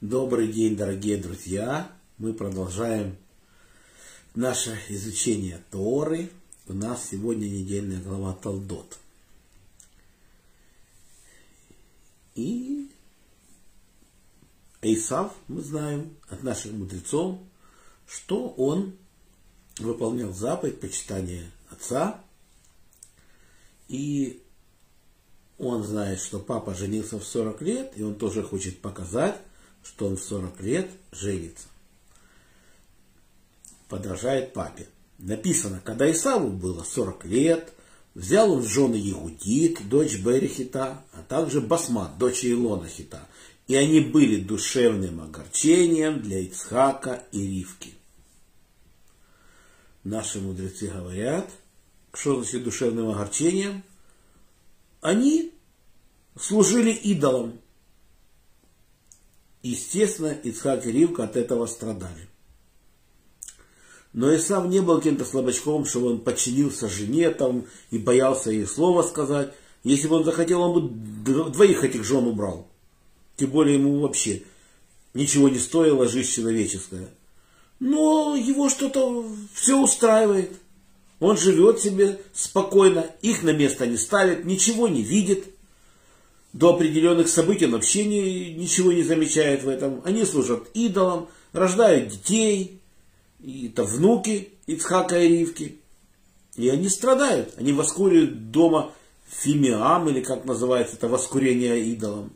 Добрый 0.00 0.50
день, 0.50 0.78
дорогие 0.78 1.18
друзья! 1.18 1.92
Мы 2.16 2.32
продолжаем 2.32 3.18
наше 4.34 4.80
изучение 4.88 5.62
Торы. 5.70 6.30
У 6.66 6.72
нас 6.72 7.10
сегодня 7.10 7.44
недельная 7.44 8.00
глава 8.00 8.32
Талдот. 8.32 8.98
И 12.34 12.90
Эйсав, 14.80 15.34
мы 15.48 15.60
знаем 15.60 16.16
от 16.30 16.42
наших 16.44 16.72
мудрецов, 16.72 17.38
что 18.06 18.48
он 18.56 18.96
выполнял 19.80 20.32
заповедь 20.32 20.80
почитания 20.80 21.50
отца. 21.68 22.24
И 23.88 24.42
он 25.58 25.84
знает, 25.84 26.22
что 26.22 26.38
папа 26.38 26.74
женился 26.74 27.18
в 27.18 27.24
40 27.24 27.60
лет, 27.60 27.92
и 27.96 28.02
он 28.02 28.14
тоже 28.14 28.42
хочет 28.42 28.80
показать, 28.80 29.38
что 29.82 30.06
он 30.06 30.16
в 30.16 30.22
40 30.22 30.60
лет 30.60 30.90
женится. 31.12 31.68
Подражает 33.88 34.52
папе. 34.52 34.88
Написано, 35.18 35.80
когда 35.84 36.10
Исаву 36.10 36.50
было 36.50 36.82
40 36.82 37.24
лет, 37.26 37.72
взял 38.14 38.52
он 38.52 38.60
в 38.60 38.68
жены 38.68 38.96
Егудит, 38.96 39.88
дочь 39.88 40.18
Берехита, 40.18 41.04
а 41.12 41.22
также 41.22 41.60
Басмат, 41.60 42.16
дочь 42.18 42.44
Илона 42.44 42.88
Хита. 42.88 43.26
И 43.66 43.76
они 43.76 44.00
были 44.00 44.42
душевным 44.42 45.20
огорчением 45.20 46.22
для 46.22 46.40
Ицхака 46.40 47.24
и 47.32 47.46
Ривки. 47.46 47.94
Наши 50.02 50.40
мудрецы 50.40 50.88
говорят, 50.88 51.50
что 52.12 52.42
значит 52.42 52.64
душевным 52.64 53.10
огорчением? 53.10 53.84
Они 55.00 55.52
служили 56.38 56.90
идолам. 56.90 57.60
Естественно, 59.62 60.36
Ицхак 60.42 60.86
и 60.86 60.92
Ривка 60.92 61.24
от 61.24 61.36
этого 61.36 61.66
страдали. 61.66 62.28
Но 64.12 64.34
Исав 64.34 64.66
не 64.66 64.80
был 64.80 64.96
каким-то 64.96 65.24
слабачком, 65.24 65.84
что 65.84 66.04
он 66.04 66.20
подчинился 66.20 66.88
жене 66.88 67.30
там 67.30 67.66
и 67.90 67.98
боялся 67.98 68.50
ей 68.50 68.66
слова 68.66 69.02
сказать. 69.02 69.52
Если 69.84 70.08
бы 70.08 70.16
он 70.16 70.24
захотел, 70.24 70.62
он 70.62 70.88
бы 70.88 71.50
двоих 71.50 71.84
этих 71.84 72.04
жен 72.04 72.26
убрал. 72.26 72.66
Тем 73.36 73.50
более 73.50 73.76
ему 73.76 74.00
вообще 74.00 74.42
ничего 75.14 75.48
не 75.48 75.58
стоило 75.58 76.08
жизнь 76.08 76.30
человеческая. 76.30 77.08
Но 77.78 78.34
его 78.34 78.68
что-то 78.68 79.24
все 79.54 79.80
устраивает. 79.80 80.52
Он 81.20 81.36
живет 81.36 81.80
себе 81.80 82.20
спокойно, 82.32 83.06
их 83.22 83.42
на 83.42 83.52
место 83.52 83.86
не 83.86 83.96
ставит, 83.96 84.44
ничего 84.44 84.88
не 84.88 85.02
видит 85.02 85.54
до 86.52 86.74
определенных 86.74 87.28
событий 87.28 87.66
он 87.66 87.72
вообще 87.72 88.04
не, 88.04 88.54
ничего 88.54 88.92
не 88.92 89.02
замечает 89.02 89.62
в 89.62 89.68
этом. 89.68 90.02
Они 90.04 90.24
служат 90.24 90.68
идолам, 90.74 91.28
рождают 91.52 92.08
детей, 92.08 92.80
и 93.40 93.68
это 93.68 93.84
внуки 93.84 94.50
Ицхака 94.66 95.20
и 95.20 95.28
Ривки. 95.28 95.78
И 96.56 96.68
они 96.68 96.88
страдают. 96.88 97.54
Они 97.56 97.72
воскуривают 97.72 98.50
дома 98.50 98.92
фимиам, 99.28 100.08
или 100.08 100.20
как 100.20 100.44
называется 100.44 100.96
это 100.96 101.08
воскурение 101.08 101.84
идолам. 101.86 102.32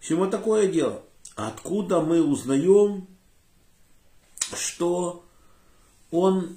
Общем, 0.00 0.16
вот 0.16 0.30
такое 0.30 0.66
дело. 0.68 1.02
Откуда 1.36 2.00
мы 2.00 2.22
узнаем, 2.22 3.06
что 4.56 5.24
он 6.10 6.56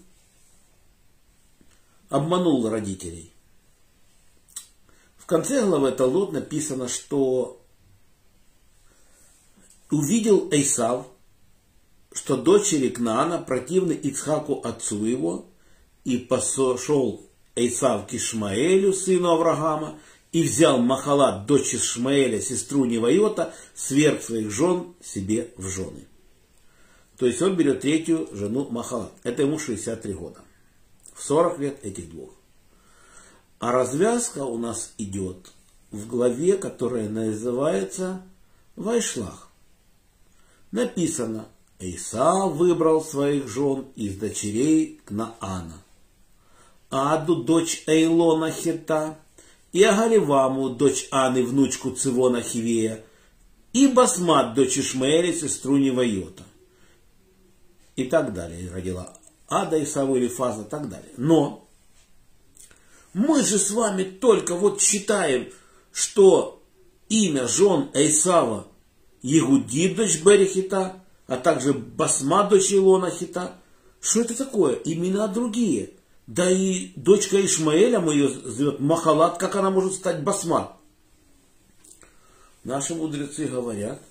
обманул 2.10 2.68
родителей? 2.70 3.32
Конце 5.32 5.66
главы 5.66 5.94
Талот 5.94 6.34
написано, 6.34 6.90
что 6.90 7.62
увидел 9.90 10.50
Эйсав, 10.52 11.08
что 12.12 12.36
дочери 12.36 12.90
Кнаана 12.90 13.38
противны 13.38 13.94
Ицхаку 13.94 14.60
отцу 14.62 15.06
его, 15.06 15.46
и 16.04 16.18
пошел 16.18 17.26
Эйсав 17.56 18.08
к 18.08 18.14
Ишмаэлю, 18.14 18.92
сыну 18.92 19.32
Авраама, 19.32 20.00
и 20.34 20.44
взял 20.44 20.80
Махалат, 20.80 21.46
дочь 21.46 21.76
Ишмаэля, 21.76 22.42
сестру 22.42 22.84
Невайота, 22.84 23.54
сверх 23.74 24.22
своих 24.22 24.52
жен 24.52 24.96
себе 25.02 25.54
в 25.56 25.66
жены. 25.70 26.08
То 27.18 27.26
есть 27.26 27.42
он 27.42 27.56
берет 27.56 27.80
третью 27.80 28.28
жену 28.34 28.68
Махалат. 28.70 29.14
Это 29.24 29.44
ему 29.44 29.58
63 29.58 30.14
года. 30.14 30.42
В 31.14 31.24
40 31.24 31.60
лет 31.60 31.86
этих 31.86 32.10
двух. 32.10 32.32
А 33.62 33.72
развязка 33.72 34.44
у 34.44 34.58
нас 34.58 34.92
идет 34.98 35.52
в 35.92 36.08
главе, 36.08 36.58
которая 36.58 37.08
называется 37.08 38.24
Вайшлах. 38.76 39.50
Написано, 40.72 41.46
Иса 41.80 42.48
выбрал 42.48 43.04
своих 43.04 43.48
жен 43.48 43.86
из 43.96 44.18
дочерей 44.18 45.00
Кнаана. 45.06 45.78
Аду, 46.90 47.44
дочь 47.44 47.84
Эйлона 47.86 48.50
Хита, 48.50 49.20
и 49.72 49.84
Агаливаму, 49.84 50.72
дочь 50.72 51.08
Аны, 51.12 51.44
внучку 51.44 51.92
Цивона 51.92 52.42
Хивея, 52.42 53.06
и 53.74 53.86
Басмат, 53.86 54.56
дочь 54.56 54.80
Ишмаэля, 54.80 55.34
сестру 55.34 55.78
Невайота. 55.78 56.44
И 57.96 58.06
так 58.06 58.34
далее 58.34 58.72
родила 58.72 59.14
Ада, 59.48 59.82
Исаву 59.84 60.16
Элифаза, 60.16 60.64
так 60.64 60.90
далее. 60.90 61.12
Но 61.18 61.68
мы 63.14 63.44
же 63.44 63.58
с 63.58 63.72
вами 63.72 64.04
только 64.04 64.56
вот 64.56 64.82
считаем, 64.82 65.50
что 65.92 66.62
имя 67.10 67.48
жен 67.48 67.90
Эйсава 67.94 68.68
Егудит, 69.22 69.94
дочь 69.94 70.22
Беэри 70.24 70.60
Хита, 70.60 71.04
а 71.28 71.38
также 71.38 71.74
Басма, 71.74 72.44
дочь 72.44 72.74
Илона 72.74 73.10
Хита. 73.10 73.56
Что 74.00 74.22
это 74.22 74.36
такое? 74.36 74.76
Имена 74.76 75.28
другие. 75.28 75.92
Да 76.28 76.50
и 76.50 76.94
дочка 76.96 77.44
Ишмаэля, 77.44 78.00
мы 78.00 78.14
ее 78.14 78.30
зовет 78.30 78.80
Махалат, 78.80 79.38
как 79.38 79.56
она 79.56 79.70
может 79.70 79.94
стать 79.94 80.24
Басма? 80.24 80.78
Наши 82.64 82.96
мудрецы 82.96 83.48
говорят, 83.48 84.02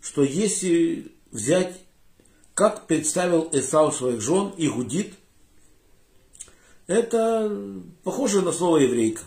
что 0.00 0.22
если 0.22 1.12
взять, 1.30 1.80
как 2.54 2.86
представил 2.86 3.48
Эсау 3.52 3.92
своих 3.92 4.20
жен, 4.20 4.52
Игудит, 4.56 5.14
это 6.86 7.82
похоже 8.02 8.42
на 8.42 8.52
слово 8.52 8.78
еврейка. 8.78 9.22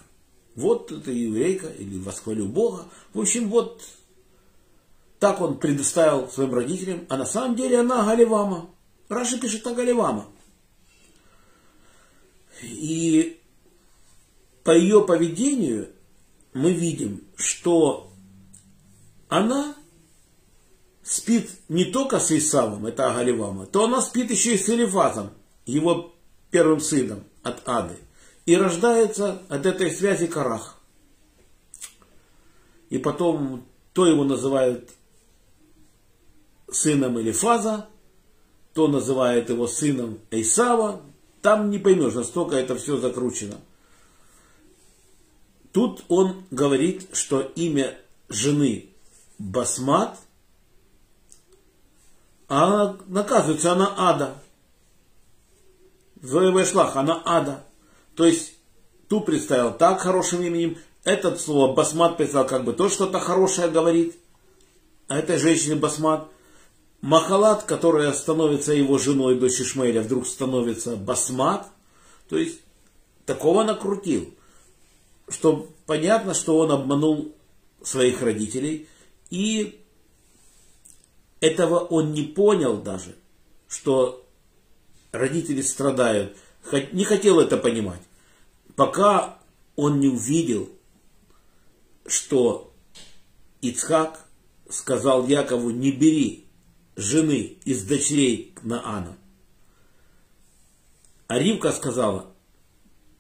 Вот 0.56 0.92
это 0.92 1.12
еврейка 1.12 1.68
или 1.68 1.98
восхвалю 2.00 2.48
Бога. 2.48 2.86
В 3.14 3.20
общем, 3.20 3.50
вот 3.50 3.84
так 5.20 5.42
он 5.42 5.58
предоставил 5.58 6.30
своим 6.30 6.54
родителям, 6.54 7.06
а 7.10 7.18
на 7.18 7.26
самом 7.26 7.56
деле 7.56 7.80
она 7.80 8.06
Галивама. 8.06 8.70
Раши 9.10 9.40
пишет 9.40 9.66
о 9.68 9.74
Галивама. 9.74 10.28
И 12.62 13.40
по 14.64 14.72
ее 14.72 15.04
поведению 15.06 15.90
мы 16.54 16.74
видим, 16.74 17.24
что 17.36 18.12
она 19.30 19.76
спит 21.04 21.50
не 21.70 21.86
только 21.86 22.20
с 22.20 22.32
Исавом, 22.32 22.86
это 22.86 23.10
Агаливама, 23.10 23.66
то 23.66 23.86
она 23.86 24.02
спит 24.02 24.30
еще 24.30 24.56
и 24.56 24.58
с 24.58 24.70
Элифазом, 24.70 25.32
его 25.66 26.14
первым 26.52 26.80
сыном 26.80 27.24
от 27.48 27.68
Ады. 27.68 27.98
И 28.46 28.56
рождается 28.56 29.42
от 29.50 29.66
этой 29.66 29.92
связи 29.92 30.28
Карах. 30.28 30.78
И 32.90 32.98
потом 32.98 33.66
то 33.94 34.06
его 34.06 34.24
называют 34.24 34.90
сыном 36.72 37.20
Элифаза, 37.20 37.88
то 38.74 38.88
называют 38.88 39.50
его 39.50 39.68
сыном 39.68 40.20
Эйсава. 40.32 41.02
Там 41.42 41.70
не 41.70 41.80
поймешь, 41.80 42.14
настолько 42.14 42.56
это 42.56 42.76
все 42.76 42.98
закручено. 42.98 43.58
Тут 45.72 46.04
он 46.08 46.44
говорит, 46.52 47.10
что 47.14 47.42
имя 47.42 47.98
жены 48.30 48.90
Басмат, 49.38 50.18
а 52.48 52.98
наказывается 53.08 53.74
она 53.74 53.94
Ада. 53.98 54.42
Вешлах, 56.22 56.96
она 56.96 57.22
ада. 57.26 57.64
То 58.16 58.26
есть 58.26 58.54
ту 59.08 59.22
представил 59.22 59.72
так 59.72 60.02
хорошим 60.02 60.42
именем, 60.42 60.78
этот 61.04 61.40
слово 61.40 61.74
басмат 61.74 62.18
представил 62.18 62.48
как 62.48 62.66
бы 62.66 62.74
то 62.74 62.90
что-то 62.90 63.20
хорошее 63.20 63.70
говорит. 63.70 64.18
А 65.08 65.18
этой 65.18 65.38
женщине 65.38 65.76
басмат. 65.76 66.28
Махалат, 67.00 67.64
которая 67.64 68.12
становится 68.12 68.74
его 68.74 68.98
женой 68.98 69.40
дочь 69.40 69.62
Ишмаэля, 69.62 70.02
вдруг 70.02 70.28
становится 70.28 70.96
басмат. 70.96 71.68
То 72.28 72.38
есть 72.38 72.60
такого 73.26 73.64
накрутил. 73.64 74.34
Что 75.30 75.70
понятно, 75.86 76.34
что 76.34 76.58
он 76.58 76.72
обманул 76.72 77.36
своих 77.84 78.22
родителей. 78.22 78.90
И 79.30 79.80
этого 81.40 81.80
он 81.80 82.12
не 82.12 82.24
понял 82.24 82.78
даже, 82.78 83.16
что 83.68 84.27
родители 85.18 85.62
страдают. 85.62 86.36
Не 86.92 87.04
хотел 87.04 87.40
это 87.40 87.58
понимать. 87.58 88.02
Пока 88.76 89.40
он 89.76 90.00
не 90.00 90.08
увидел, 90.08 90.70
что 92.06 92.74
Ицхак 93.62 94.26
сказал 94.70 95.28
Якову, 95.28 95.70
не 95.70 95.92
бери 95.92 96.46
жены 96.96 97.58
из 97.64 97.84
дочерей 97.84 98.54
Наана. 98.64 99.18
А 101.28 101.40
Ривка 101.40 101.72
сказала, 101.72 102.34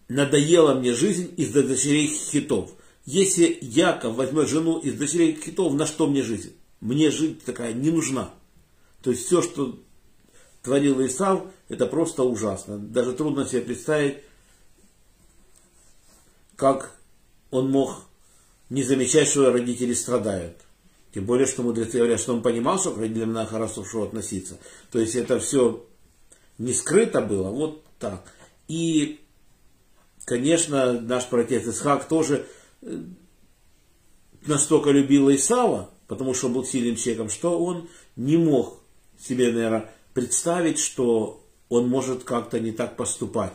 надоела 0.07 0.73
мне 0.73 0.93
жизнь 0.93 1.33
из 1.37 1.51
дочерей 1.51 2.07
хитов. 2.07 2.71
Если 3.05 3.57
Яков 3.61 4.15
возьмет 4.15 4.49
жену 4.49 4.79
из 4.79 4.97
дочерей 4.97 5.39
хитов, 5.41 5.73
на 5.73 5.85
что 5.85 6.07
мне 6.07 6.23
жизнь? 6.23 6.53
Мне 6.79 7.11
жизнь 7.11 7.39
такая 7.45 7.73
не 7.73 7.91
нужна. 7.91 8.33
То 9.01 9.11
есть 9.11 9.25
все, 9.25 9.41
что 9.41 9.79
творил 10.67 11.03
Исав, 11.05 11.43
это 11.69 11.85
просто 11.85 12.23
ужасно. 12.23 12.77
Даже 12.77 13.13
трудно 13.13 13.45
себе 13.45 13.61
представить, 13.61 14.17
как 16.57 16.91
он 17.51 17.71
мог 17.71 18.01
не 18.69 18.83
замечать, 18.83 19.29
что 19.29 19.49
родители 19.49 19.93
страдают. 19.93 20.57
Тем 21.13 21.25
более, 21.25 21.47
что 21.47 21.63
мудрецы 21.63 21.99
говорят, 21.99 22.19
что 22.19 22.33
он 22.33 22.41
понимал, 22.41 22.77
что 22.79 22.91
к 22.91 22.97
родителям 22.97 23.31
надо 23.31 23.49
хорошо 23.49 24.03
относиться. 24.03 24.59
То 24.91 24.99
есть 24.99 25.15
это 25.15 25.39
все 25.39 25.85
не 26.57 26.73
скрыто 26.73 27.21
было, 27.21 27.49
вот 27.49 27.85
так. 27.97 28.29
И, 28.67 29.21
конечно, 30.25 30.99
наш 30.99 31.27
протец 31.27 31.65
Исхак 31.65 32.09
тоже 32.09 32.45
э, 32.81 33.03
настолько 34.45 34.89
любил 34.89 35.33
Исава, 35.33 35.91
потому 36.07 36.33
что 36.33 36.49
был 36.49 36.65
сильным 36.65 36.97
человеком, 36.97 37.29
что 37.29 37.57
он 37.57 37.87
не 38.17 38.35
мог 38.35 38.81
себе, 39.17 39.53
наверное, 39.53 39.93
представить, 40.17 40.79
что 40.79 41.43
он 41.69 41.87
может 41.89 42.23
как-то 42.23 42.59
не 42.59 42.71
так 42.71 42.97
поступать, 42.97 43.53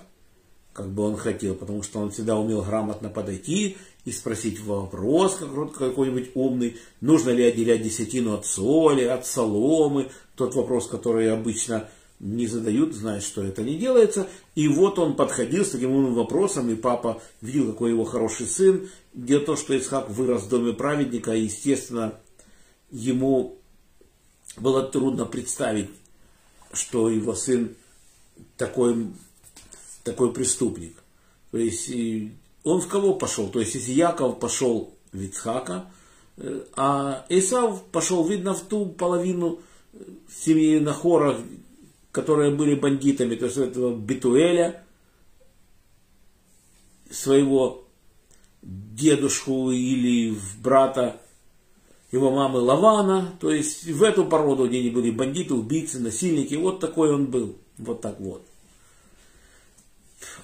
как 0.72 0.90
бы 0.90 1.02
он 1.02 1.16
хотел, 1.16 1.56
потому 1.56 1.82
что 1.82 1.98
он 1.98 2.12
всегда 2.12 2.38
умел 2.38 2.62
грамотно 2.62 3.08
подойти 3.08 3.76
и 4.04 4.12
спросить 4.12 4.60
вопрос 4.60 5.40
какой-нибудь 5.76 6.30
умный, 6.34 6.76
нужно 7.00 7.30
ли 7.30 7.42
отделять 7.42 7.82
десятину 7.82 8.34
от 8.34 8.46
соли, 8.46 9.02
от 9.02 9.26
соломы, 9.26 10.12
тот 10.36 10.54
вопрос, 10.54 10.86
который 10.86 11.32
обычно 11.32 11.88
не 12.20 12.46
задают, 12.46 12.94
знают, 12.94 13.24
что 13.24 13.42
это 13.42 13.64
не 13.64 13.74
делается. 13.74 14.28
И 14.54 14.68
вот 14.68 15.00
он 15.00 15.16
подходил 15.16 15.64
с 15.64 15.70
таким 15.70 15.90
умным 15.90 16.14
вопросом, 16.14 16.70
и 16.70 16.76
папа 16.76 17.20
видел, 17.40 17.72
какой 17.72 17.90
его 17.90 18.04
хороший 18.04 18.46
сын. 18.46 18.88
В 19.14 19.40
том, 19.40 19.56
что 19.56 19.76
Исхак 19.76 20.10
вырос 20.10 20.42
в 20.42 20.48
доме 20.48 20.74
праведника, 20.74 21.34
и, 21.34 21.46
естественно, 21.46 22.20
ему 22.92 23.58
было 24.56 24.84
трудно 24.84 25.26
представить, 25.26 25.90
что 26.72 27.10
его 27.10 27.34
сын 27.34 27.74
такой, 28.56 29.08
такой 30.04 30.32
преступник. 30.32 30.96
То 31.50 31.58
есть 31.58 31.90
он 32.64 32.80
в 32.80 32.88
кого 32.88 33.14
пошел? 33.14 33.48
То 33.48 33.60
есть 33.60 33.74
если 33.74 33.92
Яков 33.92 34.38
пошел 34.38 34.94
в 35.12 35.20
Ицхака, 35.20 35.90
э, 36.36 36.64
а 36.76 37.26
Исав 37.28 37.84
пошел, 37.84 38.26
видно, 38.26 38.54
в 38.54 38.62
ту 38.62 38.86
половину 38.86 39.60
семьи 40.30 40.78
Нахора, 40.78 41.38
которые 42.10 42.54
были 42.54 42.74
бандитами, 42.74 43.34
то 43.36 43.46
есть 43.46 43.58
этого 43.58 43.94
Битуэля, 43.94 44.84
своего 47.10 47.84
дедушку 48.62 49.70
или 49.70 50.36
брата 50.62 51.20
его 52.12 52.30
мамы 52.30 52.60
Лавана, 52.60 53.32
то 53.40 53.50
есть 53.50 53.84
в 53.84 54.02
эту 54.02 54.26
породу, 54.26 54.64
они 54.64 54.90
были 54.90 55.10
бандиты, 55.10 55.54
убийцы, 55.54 55.98
насильники, 55.98 56.54
вот 56.54 56.78
такой 56.78 57.12
он 57.12 57.26
был, 57.26 57.56
вот 57.78 58.02
так 58.02 58.20
вот. 58.20 58.42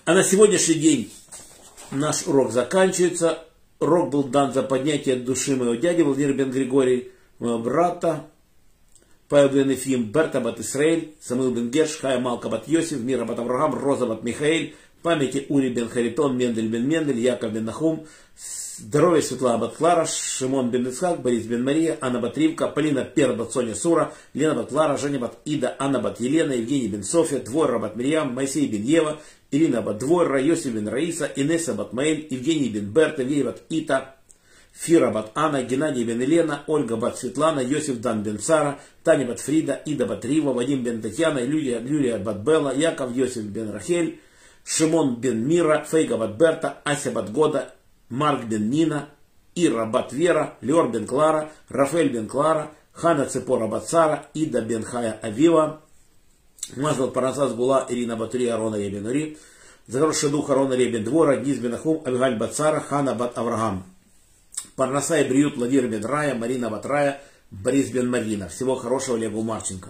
А 0.04 0.14
на 0.14 0.24
сегодняшний 0.24 0.76
день 0.76 1.12
наш 1.90 2.26
урок 2.26 2.50
заканчивается. 2.50 3.44
Урок 3.80 4.10
был 4.10 4.24
дан 4.24 4.52
за 4.52 4.64
поднятие 4.64 5.16
души 5.16 5.54
моего 5.54 5.76
дяди 5.76 6.02
Владимира 6.02 6.32
Бен 6.32 6.50
Григорий, 6.50 7.12
моего 7.38 7.60
брата, 7.60 8.26
Павел 9.28 9.50
бен 9.50 9.70
Ефим, 9.70 10.04
Берта 10.10 10.40
бат 10.40 10.58
Исраэль, 10.58 11.14
Самуил 11.20 11.52
бен 11.52 11.70
Герш, 11.70 11.98
Хая 11.98 12.18
Малка 12.18 12.48
бат 12.48 12.66
Йосиф, 12.66 13.00
Мира 13.00 13.24
бат 13.24 13.38
Авраам, 13.38 13.74
Роза 13.74 14.06
бат 14.06 14.24
Михаэль, 14.24 14.74
памяти 15.02 15.46
Ури 15.48 15.70
бен 15.70 15.88
Харитон, 15.88 16.36
Мендель 16.36 16.68
бен 16.68 16.86
Мендель, 16.86 17.20
Яков 17.20 17.52
бен 17.52 17.64
Нахум, 17.64 18.06
Здоровье 18.78 19.22
Светлана 19.22 19.58
Батклара, 19.58 20.06
Шимон 20.06 20.70
бен 20.70 20.86
Ицхак, 20.86 21.20
Борис 21.20 21.46
бен 21.46 21.64
Мария, 21.64 21.98
Анна 22.00 22.20
бат 22.20 22.38
Ривка, 22.38 22.68
Полина 22.68 23.04
Пер 23.04 23.32
бат 23.32 23.52
Соня 23.52 23.74
Сура, 23.74 24.12
Лена 24.34 24.54
бат 24.54 24.68
Клара, 24.68 24.96
Женя 24.96 25.18
бат 25.18 25.38
Ида, 25.44 25.74
Анна 25.78 26.00
бат 26.00 26.20
Елена, 26.20 26.54
Евгений 26.54 26.88
бен 26.88 27.02
София, 27.02 27.40
Двойра 27.40 27.78
бат 27.78 27.96
Мирьям, 27.96 28.34
Моисей 28.34 28.68
бен 28.68 28.82
Ева, 28.84 29.18
Ирина 29.50 29.82
бат 29.82 29.98
Двойра, 29.98 30.40
Йосиф 30.40 30.74
бен 30.74 30.88
Раиса, 30.88 31.28
Инесса 31.36 31.74
бат 31.74 31.92
Маэль, 31.92 32.28
Евгений 32.30 32.68
бен 32.68 32.92
Берта, 32.92 33.24
Вей 33.24 33.42
бат 33.42 33.62
Ита, 33.68 34.14
Фира 34.72 35.10
бат 35.10 35.32
Анна, 35.34 35.62
Геннадий 35.64 36.04
бен 36.04 36.20
Елена, 36.20 36.62
Ольга 36.68 36.96
бат 36.96 37.18
Светлана, 37.18 37.60
Йосиф 37.60 38.00
дан 38.00 38.22
бен 38.22 38.38
Сара, 38.38 38.78
Таня 39.02 39.26
бат 39.26 39.40
Фрида, 39.40 39.82
Ида 39.86 40.06
бат 40.06 40.24
Рива, 40.24 40.52
Вадим 40.52 40.84
бен 40.84 41.02
Татьяна, 41.02 41.40
Юлия, 41.40 41.82
Юлия 41.84 42.18
бат 42.18 42.44
Белла, 42.44 42.72
Яков 42.76 43.16
Йосиф 43.16 43.44
бен 43.44 43.70
Рахель, 43.70 44.20
Шимон 44.68 45.16
бен 45.16 45.46
Мира, 45.48 45.84
Фейга 45.88 46.18
бат 46.18 46.36
Берта, 46.36 46.76
Ася 46.84 47.10
бат 47.10 47.32
Года, 47.32 47.72
Марк 48.10 48.44
бен 48.44 48.68
Нина, 48.68 49.08
Ира 49.54 49.86
бат 49.86 50.12
Вера, 50.12 50.56
Леор 50.62 50.90
бен 50.90 51.06
Клара, 51.06 51.50
Рафель 51.70 52.12
бен 52.12 52.28
Клара, 52.28 52.70
Хана 52.92 53.24
Цепора 53.24 53.66
бат 53.66 53.88
Сара, 53.88 54.26
Ида 54.34 54.60
бен 54.60 54.82
Хая 54.82 55.18
Авива, 55.22 55.80
Мазал 56.76 57.10
Парасас 57.10 57.54
Гула, 57.54 57.86
Ирина 57.88 58.16
Батури, 58.16 58.46
Арона 58.46 58.76
Ебенури, 58.76 59.38
Загорший 59.86 60.28
дух 60.28 60.50
Арона 60.50 60.74
Ребен 60.74 61.02
Двора, 61.02 61.36
Низ 61.36 61.58
бен 61.58 61.72
Ахум, 61.72 62.02
Авигаль 62.04 62.36
бат 62.36 62.54
Сара, 62.54 62.80
Хана 62.80 63.14
бат 63.14 63.38
Авраам. 63.38 63.84
Парнаса 64.76 65.18
и 65.18 65.26
Бриют, 65.26 65.56
Владимир 65.56 65.88
Бедрая, 65.88 66.34
Марина 66.34 66.68
Батрая, 66.68 67.22
Борис 67.50 67.90
Бен 67.90 68.10
Марина. 68.10 68.48
Всего 68.48 68.76
хорошего 68.76 69.16
Олегу 69.16 69.42
Марченко. 69.42 69.88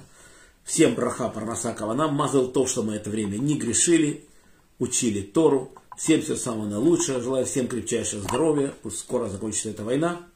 Всем 0.62 0.94
браха 0.94 1.28
Парнаса 1.30 1.72
Кавана. 1.72 2.06
Мазал 2.06 2.46
то, 2.46 2.64
что 2.66 2.84
мы 2.84 2.94
это 2.94 3.10
время 3.10 3.38
не 3.38 3.58
грешили, 3.58 4.27
учили 4.78 5.22
Тору. 5.22 5.72
Всем 5.96 6.22
все 6.22 6.36
самое 6.36 6.70
наилучшее. 6.70 7.20
Желаю 7.20 7.46
всем 7.46 7.68
крепчайшего 7.68 8.22
здоровья. 8.22 8.72
Пусть 8.82 8.98
скоро 8.98 9.28
закончится 9.28 9.70
эта 9.70 9.84
война. 9.84 10.26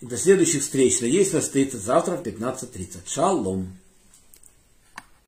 И 0.00 0.06
до 0.06 0.16
следующих 0.16 0.62
встреч. 0.62 1.00
Надеюсь, 1.00 1.30
состоится 1.30 1.78
завтра 1.78 2.16
в 2.16 2.22
15.30. 2.22 2.98
Шалом. 3.06 3.76